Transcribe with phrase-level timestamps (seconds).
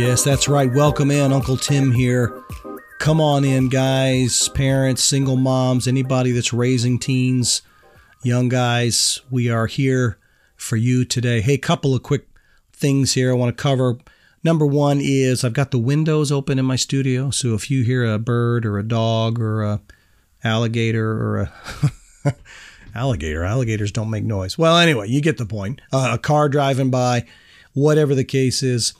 [0.00, 0.72] Yes, that's right.
[0.72, 1.30] Welcome in.
[1.30, 2.42] Uncle Tim here.
[3.00, 7.60] Come on in, guys, parents, single moms, anybody that's raising teens,
[8.22, 9.20] young guys.
[9.30, 10.18] We are here
[10.56, 11.42] for you today.
[11.42, 12.26] Hey, couple of quick
[12.72, 13.98] things here I want to cover.
[14.42, 18.02] Number one is I've got the windows open in my studio, so if you hear
[18.06, 19.82] a bird or a dog or a
[20.42, 21.40] alligator or
[22.24, 22.34] a
[22.94, 24.56] alligator, alligators don't make noise.
[24.56, 25.82] Well, anyway, you get the point.
[25.92, 27.26] Uh, a car driving by,
[27.74, 28.94] whatever the case is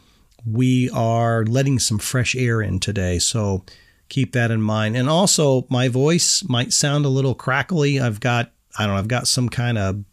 [0.47, 3.19] we are letting some fresh air in today.
[3.19, 3.65] So
[4.09, 4.97] keep that in mind.
[4.97, 8.01] And also, my voice might sound a little crackly.
[8.01, 10.05] I've got, I don't know, I've got some kind of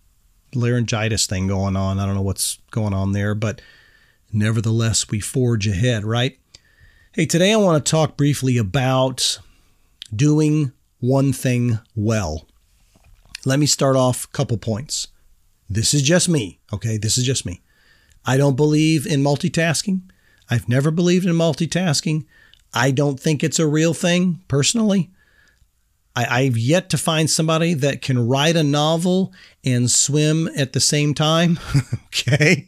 [0.53, 1.99] laryngitis thing going on.
[1.99, 3.61] I don't know what's going on there, but
[4.31, 6.37] nevertheless, we forge ahead, right?
[7.13, 9.39] Hey, today I want to talk briefly about
[10.15, 12.47] doing one thing well.
[13.45, 15.07] Let me start off a couple points.
[15.69, 16.97] This is just me, okay?
[16.97, 17.61] This is just me.
[18.25, 20.01] I don't believe in multitasking.
[20.49, 22.25] I've never believed in multitasking.
[22.73, 25.11] I don't think it's a real thing personally.
[26.15, 30.79] I, have yet to find somebody that can write a novel and swim at the
[30.79, 31.59] same time.
[32.05, 32.67] okay.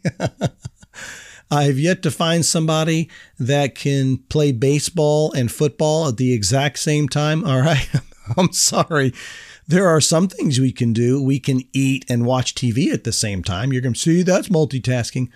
[1.51, 3.09] I've yet to find somebody
[3.39, 7.43] that can play baseball and football at the exact same time.
[7.43, 7.89] All right.
[8.37, 9.13] I'm sorry.
[9.67, 11.21] There are some things we can do.
[11.21, 13.73] We can eat and watch TV at the same time.
[13.73, 15.29] You're going to see that's multitasking.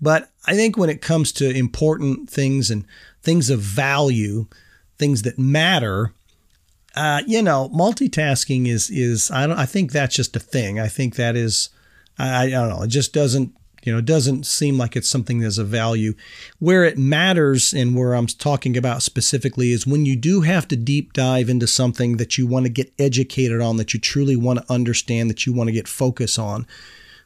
[0.00, 2.84] But I think when it comes to important things and
[3.22, 4.46] things of value,
[4.98, 6.12] things that matter,
[6.94, 10.78] uh, you know, multitasking is is I don't I think that's just a thing.
[10.78, 11.70] I think that is
[12.18, 12.82] I, I don't know.
[12.82, 13.54] It just doesn't
[13.84, 16.14] you know, it doesn't seem like it's something that's a value.
[16.58, 20.76] Where it matters and where I'm talking about specifically is when you do have to
[20.76, 24.60] deep dive into something that you want to get educated on, that you truly want
[24.60, 26.66] to understand, that you want to get focus on,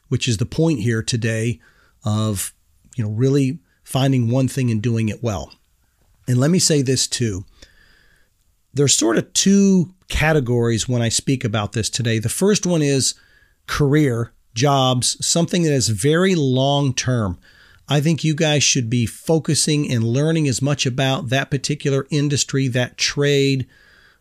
[0.09, 1.61] which is the point here today
[2.03, 2.53] of
[2.99, 5.53] you know, really finding one thing and doing it well.
[6.27, 7.45] And let me say this too.
[8.73, 12.19] There's sort of two categories when I speak about this today.
[12.19, 13.15] The first one is
[13.67, 17.39] career, jobs, something that is very long term.
[17.87, 22.67] I think you guys should be focusing and learning as much about that particular industry,
[22.67, 23.65] that trade,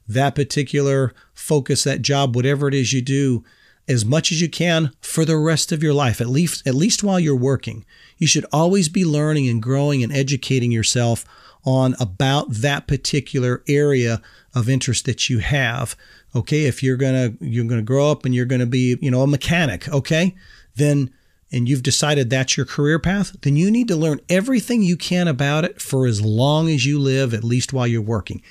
[0.06, 3.44] that particular focus, that job, whatever it is you do,
[3.88, 7.02] as much as you can for the rest of your life, at least at least
[7.02, 7.84] while you're working.
[8.18, 11.24] You should always be learning and growing and educating yourself
[11.64, 14.20] on about that particular area
[14.54, 15.96] of interest that you have.
[16.34, 19.26] Okay, if you're gonna you're gonna grow up and you're gonna be you know a
[19.26, 20.34] mechanic, okay,
[20.76, 21.10] then
[21.50, 25.26] and you've decided that's your career path, then you need to learn everything you can
[25.26, 28.42] about it for as long as you live, at least while you're working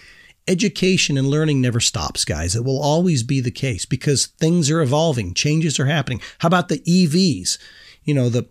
[0.48, 2.56] education and learning never stops, guys.
[2.56, 6.22] It will always be the case because things are evolving, changes are happening.
[6.40, 7.58] How about the EVs?
[8.04, 8.48] You know, the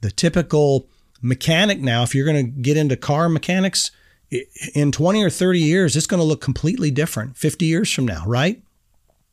[0.00, 0.88] the typical
[1.20, 3.90] mechanic now, if you're going to get into car mechanics,
[4.74, 8.24] in 20 or 30 years, it's going to look completely different 50 years from now,
[8.26, 8.62] right?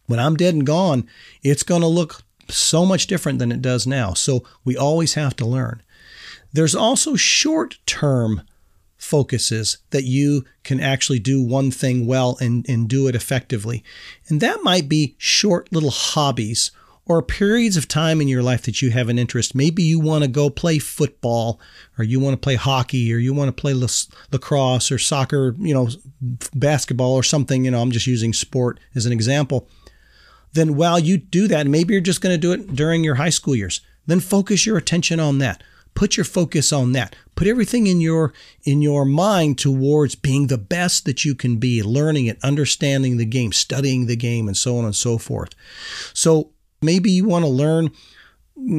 [0.07, 1.07] When I'm dead and gone,
[1.43, 4.13] it's going to look so much different than it does now.
[4.13, 5.81] So we always have to learn.
[6.53, 8.41] There's also short term
[8.97, 13.83] focuses that you can actually do one thing well and, and do it effectively.
[14.27, 16.71] And that might be short little hobbies
[17.07, 19.53] or periods of time in your life that you have an interest.
[19.53, 21.59] Maybe you want to go play football
[21.99, 25.73] or you want to play hockey or you want to play lacrosse or soccer, you
[25.73, 25.89] know,
[26.55, 27.65] basketball or something.
[27.65, 29.69] You know, I'm just using sport as an example.
[30.53, 33.29] Then while you do that, maybe you're just going to do it during your high
[33.29, 35.61] school years, then focus your attention on that
[35.95, 37.15] Put your focus on that.
[37.35, 38.33] Put everything in your
[38.63, 43.25] in your mind towards being the best that you can be, learning it, understanding the
[43.25, 45.55] game, studying the game, and so on and so forth.
[46.13, 46.51] So
[46.81, 47.91] maybe you want to learn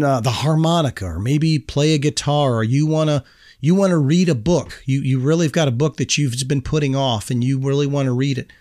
[0.04, 3.24] uh, the harmonica, or maybe play a guitar, or you want to
[3.60, 4.82] you want to read a book.
[4.84, 7.86] You you really have got a book that you've been putting off, and you really
[7.86, 8.52] want to read it.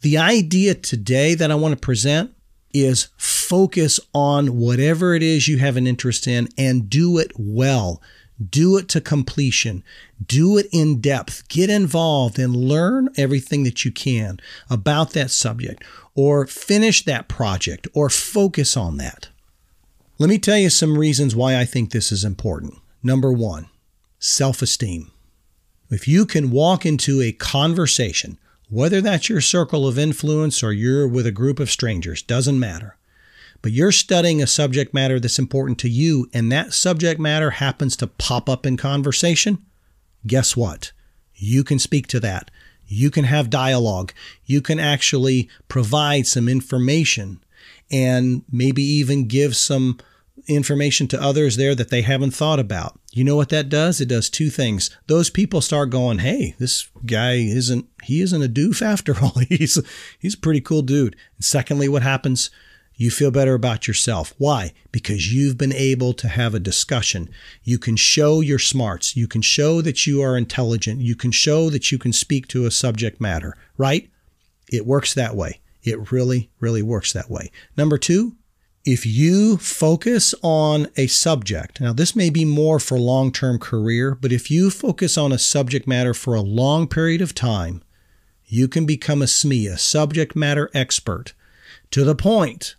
[0.00, 2.34] The idea today that I want to present
[2.72, 3.08] is
[3.50, 8.00] focus on whatever it is you have an interest in and do it well.
[8.48, 9.82] Do it to completion.
[10.24, 11.48] Do it in depth.
[11.48, 14.38] Get involved and learn everything that you can
[14.70, 15.82] about that subject
[16.14, 19.30] or finish that project or focus on that.
[20.20, 22.74] Let me tell you some reasons why I think this is important.
[23.02, 23.66] Number one,
[24.20, 25.10] self esteem.
[25.90, 28.38] If you can walk into a conversation
[28.68, 32.96] whether that's your circle of influence or you're with a group of strangers, doesn't matter.
[33.62, 37.96] But you're studying a subject matter that's important to you, and that subject matter happens
[37.96, 39.64] to pop up in conversation.
[40.26, 40.92] Guess what?
[41.34, 42.50] You can speak to that.
[42.86, 44.12] You can have dialogue.
[44.44, 47.42] You can actually provide some information
[47.90, 49.98] and maybe even give some
[50.48, 52.98] information to others there that they haven't thought about.
[53.12, 54.00] You know what that does?
[54.00, 54.90] It does two things.
[55.06, 59.38] Those people start going, "Hey, this guy isn't he isn't a doof after all.
[59.48, 59.78] he's
[60.18, 62.50] he's a pretty cool dude." And secondly, what happens?
[63.00, 64.34] You feel better about yourself.
[64.36, 64.74] Why?
[64.92, 67.30] Because you've been able to have a discussion.
[67.64, 69.16] You can show your smarts.
[69.16, 71.00] You can show that you are intelligent.
[71.00, 74.10] You can show that you can speak to a subject matter, right?
[74.68, 75.62] It works that way.
[75.82, 77.50] It really, really works that way.
[77.74, 78.36] Number two,
[78.84, 84.14] if you focus on a subject, now this may be more for long term career,
[84.14, 87.82] but if you focus on a subject matter for a long period of time,
[88.44, 91.32] you can become a SME, a subject matter expert,
[91.90, 92.76] to the point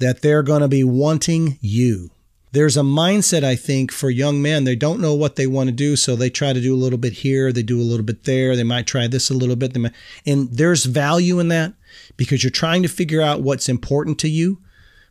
[0.00, 2.10] that they're going to be wanting you.
[2.52, 4.64] There's a mindset, I think, for young men.
[4.64, 6.98] They don't know what they want to do, so they try to do a little
[6.98, 9.76] bit here, they do a little bit there, they might try this a little bit.
[9.78, 9.92] Might,
[10.26, 11.74] and there's value in that
[12.16, 14.58] because you're trying to figure out what's important to you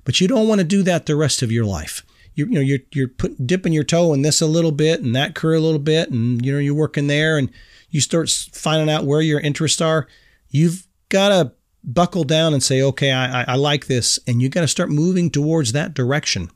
[0.09, 2.03] but you don't want to do that the rest of your life.
[2.33, 5.15] You, you know, you're you're put, dipping your toe in this a little bit and
[5.15, 7.51] that career a little bit, and you know you're working there, and
[7.91, 10.07] you start finding out where your interests are.
[10.49, 11.51] You've got to
[11.83, 15.29] buckle down and say, okay, I, I like this, and you got to start moving
[15.29, 16.51] towards that direction.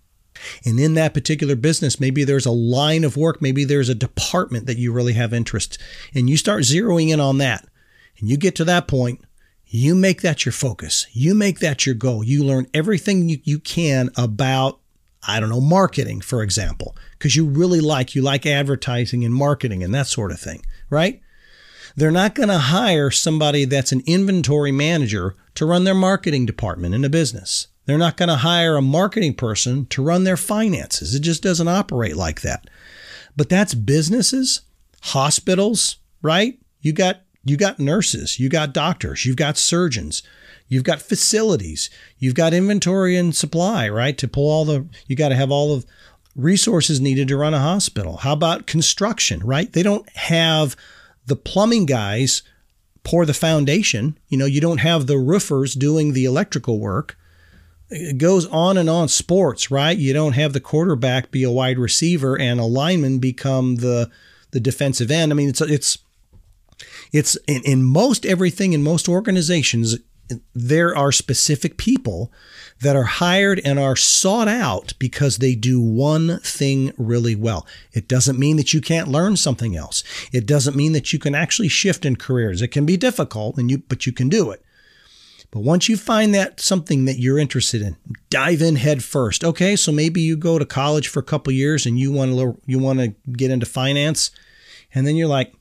[0.66, 4.66] And in that particular business, maybe there's a line of work, maybe there's a department
[4.66, 5.78] that you really have interest,
[6.14, 7.68] and you start zeroing in on that,
[8.20, 9.22] and you get to that point,
[9.66, 11.08] you make that your focus.
[11.14, 12.24] You make that your goal.
[12.24, 14.80] You learn everything you, you can about,
[15.28, 19.84] I don't know, marketing, for example, because you really like, you like advertising and marketing
[19.84, 21.23] and that sort of thing, right?
[21.95, 26.95] They're not going to hire somebody that's an inventory manager to run their marketing department
[26.95, 27.68] in a business.
[27.86, 31.13] They're not going to hire a marketing person to run their finances.
[31.13, 32.69] It just doesn't operate like that.
[33.36, 34.62] But that's businesses,
[35.01, 36.60] hospitals, right?
[36.81, 40.24] You got you got nurses, you got doctors, you've got surgeons,
[40.69, 44.18] you've got facilities, you've got inventory and supply, right?
[44.18, 45.86] To pull all the, you got to have all of
[46.38, 48.18] resources needed to run a hospital.
[48.18, 49.72] How about construction, right?
[49.72, 50.78] They don't have
[51.25, 52.44] the plumbing guys
[53.04, 54.18] pour the foundation.
[54.30, 57.18] You know, you don't have the roofers doing the electrical work.
[57.90, 59.08] It goes on and on.
[59.08, 59.98] Sports, right?
[59.98, 64.10] You don't have the quarterback be a wide receiver and a lineman become the
[64.52, 65.31] the defensive end.
[65.31, 65.98] I mean, it's it's
[67.12, 69.98] it's in, in most everything in most organizations,
[70.54, 72.31] there are specific people
[72.81, 77.66] that are hired and are sought out because they do one thing really well.
[77.92, 80.04] It doesn't mean that you can't learn something else.
[80.31, 82.62] It doesn't mean that you can actually shift in careers.
[82.62, 84.64] It can be difficult and you but you can do it.
[85.52, 87.95] But once you find that something that you're interested in,
[88.31, 89.44] dive in head first.
[89.44, 92.59] Okay, so maybe you go to college for a couple years and you want to
[92.66, 94.31] you want to get into finance
[94.94, 95.54] and then you're like,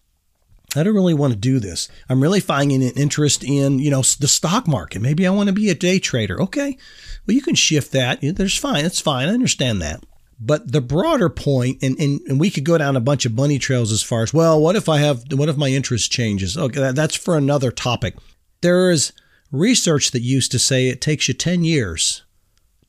[0.74, 1.88] I don't really want to do this.
[2.08, 5.02] I'm really finding an interest in, you know, the stock market.
[5.02, 6.40] Maybe I want to be a day trader.
[6.42, 6.78] Okay.
[7.26, 8.20] Well, you can shift that.
[8.22, 8.84] There's fine.
[8.84, 9.28] It's fine.
[9.28, 10.02] I understand that.
[10.40, 13.58] But the broader point, and, and, and we could go down a bunch of bunny
[13.58, 16.56] trails as far as, well, what if I have, what if my interest changes?
[16.56, 16.92] Okay.
[16.92, 18.16] That's for another topic.
[18.60, 19.12] There is
[19.52, 22.22] research that used to say it takes you 10 years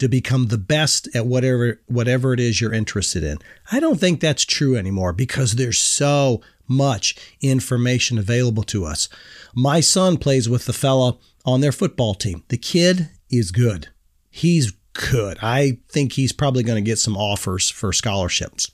[0.04, 3.40] to become the best at whatever whatever it is you're interested in.
[3.72, 9.10] I don't think that's true anymore because there's so much information available to us.
[9.54, 12.44] My son plays with the fella on their football team.
[12.48, 13.90] The kid is good.
[14.30, 15.38] He's good.
[15.42, 18.72] I think he's probably going to get some offers for scholarships.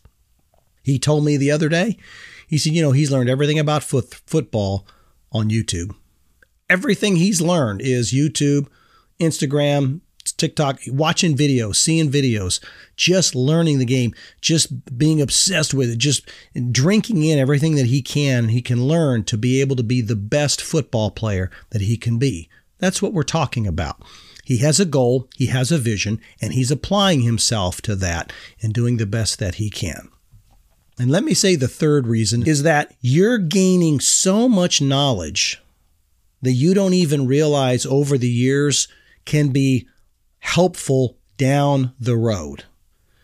[0.83, 1.97] He told me the other day,
[2.47, 4.87] he said, you know, he's learned everything about foot, football
[5.31, 5.95] on YouTube.
[6.69, 8.67] Everything he's learned is YouTube,
[9.19, 10.01] Instagram,
[10.39, 12.59] TikTok, watching videos, seeing videos,
[12.95, 16.29] just learning the game, just being obsessed with it, just
[16.71, 20.15] drinking in everything that he can, he can learn to be able to be the
[20.15, 22.49] best football player that he can be.
[22.79, 24.01] That's what we're talking about.
[24.43, 28.73] He has a goal, he has a vision, and he's applying himself to that and
[28.73, 30.09] doing the best that he can.
[30.97, 35.61] And let me say the third reason is that you're gaining so much knowledge
[36.41, 38.87] that you don't even realize over the years
[39.25, 39.87] can be
[40.39, 42.65] helpful down the road.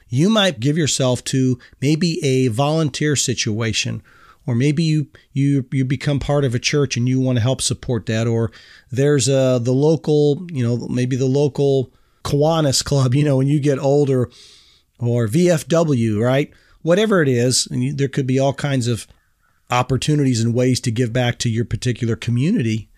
[0.08, 4.02] You might give yourself to maybe a volunteer situation
[4.48, 7.62] or maybe you you you become part of a church and you want to help
[7.62, 8.52] support that or
[8.92, 11.92] there's a the local, you know, maybe the local
[12.24, 14.30] Kiwanis club, you know, when you get older
[15.00, 16.52] or VFW, right?
[16.82, 19.08] Whatever it is, and you, there could be all kinds of
[19.72, 22.90] opportunities and ways to give back to your particular community.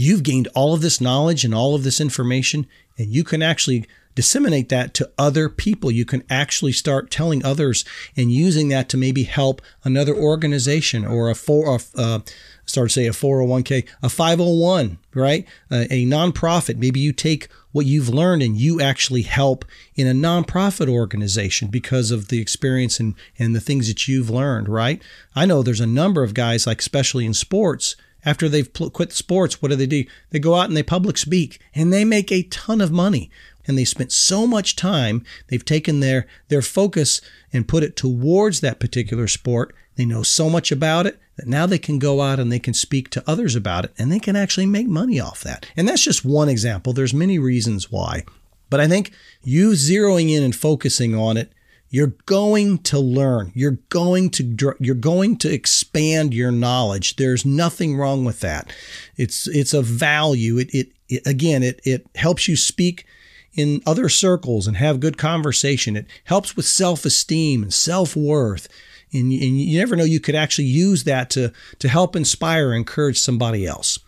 [0.00, 2.66] You've gained all of this knowledge and all of this information
[2.96, 5.90] and you can actually disseminate that to other people.
[5.90, 7.84] You can actually start telling others
[8.16, 12.20] and using that to maybe help another organization or a four, uh,
[12.64, 15.46] start say a 401k, a 501, right?
[15.70, 16.78] A nonprofit.
[16.78, 19.66] Maybe you take what you've learned and you actually help
[19.96, 24.66] in a nonprofit organization because of the experience and, and the things that you've learned,
[24.66, 25.02] right?
[25.36, 29.12] I know there's a number of guys, like especially in sports, after they've pl- quit
[29.12, 30.04] sports, what do they do?
[30.30, 33.30] They go out and they public speak and they make a ton of money.
[33.66, 37.20] And they spent so much time, they've taken their, their focus
[37.52, 39.74] and put it towards that particular sport.
[39.96, 42.74] They know so much about it that now they can go out and they can
[42.74, 45.66] speak to others about it and they can actually make money off that.
[45.76, 46.92] And that's just one example.
[46.92, 48.24] There's many reasons why.
[48.70, 49.12] But I think
[49.42, 51.52] you zeroing in and focusing on it
[51.90, 53.50] you're going to learn.
[53.54, 57.16] You're going to you're going to expand your knowledge.
[57.16, 58.72] There's nothing wrong with that.
[59.16, 60.58] It's it's a value.
[60.58, 63.04] It it, it again it it helps you speak
[63.52, 65.96] in other circles and have good conversation.
[65.96, 68.68] It helps with self-esteem and self-worth.
[69.12, 73.18] And, and you never know you could actually use that to to help inspire encourage
[73.18, 73.98] somebody else.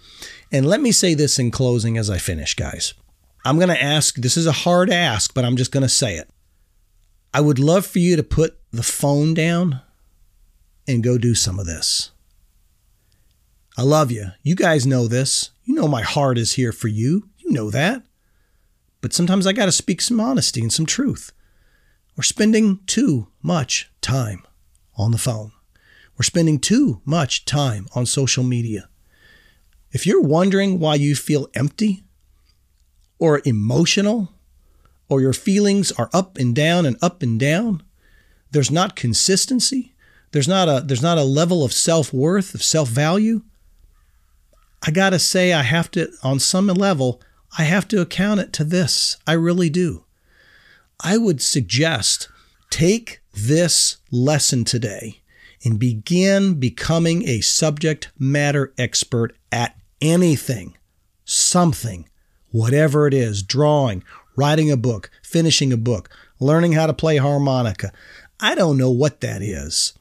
[0.52, 2.94] And let me say this in closing as I finish, guys.
[3.44, 6.16] I'm going to ask, this is a hard ask, but I'm just going to say
[6.16, 6.30] it.
[7.34, 9.80] I would love for you to put the phone down
[10.86, 12.10] and go do some of this.
[13.76, 14.28] I love you.
[14.42, 15.50] You guys know this.
[15.64, 17.28] You know my heart is here for you.
[17.38, 18.02] You know that.
[19.00, 21.32] But sometimes I got to speak some honesty and some truth.
[22.16, 24.42] We're spending too much time
[24.96, 25.52] on the phone.
[26.18, 28.88] We're spending too much time on social media.
[29.90, 32.04] If you're wondering why you feel empty
[33.18, 34.34] or emotional
[35.08, 37.82] or your feelings are up and down and up and down,
[38.50, 39.94] there's not consistency,
[40.32, 43.42] there's not a there's not a level of self-worth, of self-value,
[44.84, 47.20] I got to say I have to on some level
[47.58, 49.18] I have to account it to this.
[49.26, 50.04] I really do.
[51.04, 52.28] I would suggest
[52.70, 55.20] take this lesson today
[55.64, 60.76] and begin becoming a subject matter expert at anything,
[61.24, 62.08] something,
[62.50, 64.02] whatever it is, drawing,
[64.36, 66.08] writing a book, finishing a book,
[66.40, 67.92] learning how to play harmonica.
[68.40, 69.94] I don't know what that is.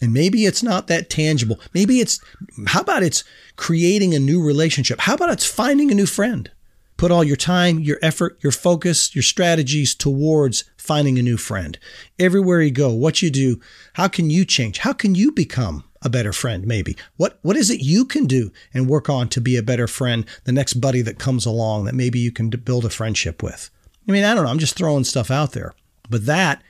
[0.00, 1.58] And maybe it's not that tangible.
[1.72, 2.20] Maybe it's,
[2.66, 3.24] how about it's
[3.56, 5.00] creating a new relationship?
[5.00, 6.50] How about it's finding a new friend?
[6.98, 11.78] Put all your time, your effort, your focus, your strategies towards finding a new friend.
[12.18, 13.60] Everywhere you go, what you do,
[13.94, 14.78] how can you change?
[14.78, 18.52] How can you become a better friend maybe what what is it you can do
[18.72, 21.96] and work on to be a better friend the next buddy that comes along that
[21.96, 23.70] maybe you can build a friendship with
[24.08, 24.50] I mean, I don't know.
[24.50, 25.74] I'm just throwing stuff out there.
[26.08, 26.62] But that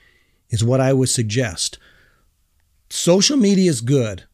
[0.51, 1.79] is what I would suggest.
[2.89, 4.25] Social media is good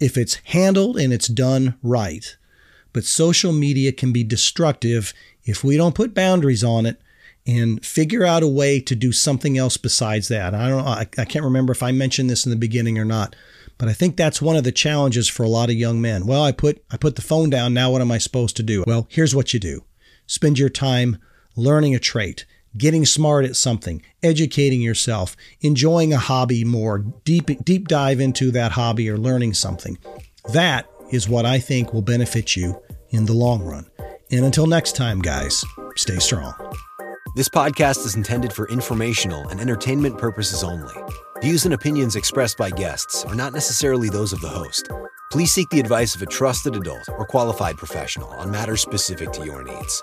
[0.00, 2.36] if it's handled and it's done right.
[2.92, 7.00] But social media can be destructive if we don't put boundaries on it
[7.46, 10.54] and figure out a way to do something else besides that.
[10.54, 10.90] I don't know.
[10.90, 13.34] I, I can't remember if I mentioned this in the beginning or not,
[13.78, 16.26] but I think that's one of the challenges for a lot of young men.
[16.26, 17.74] Well, I put I put the phone down.
[17.74, 18.84] Now what am I supposed to do?
[18.86, 19.84] Well, here's what you do.
[20.26, 21.18] Spend your time
[21.56, 22.44] learning a trait,
[22.76, 28.72] getting smart at something, educating yourself, enjoying a hobby more, deep deep dive into that
[28.72, 29.98] hobby or learning something.
[30.52, 32.80] That is what I think will benefit you
[33.10, 33.86] in the long run.
[34.30, 35.64] And until next time, guys,
[35.96, 36.54] stay strong.
[37.34, 40.94] This podcast is intended for informational and entertainment purposes only.
[41.40, 44.90] Views and opinions expressed by guests are not necessarily those of the host.
[45.30, 49.44] Please seek the advice of a trusted adult or qualified professional on matters specific to
[49.44, 50.02] your needs.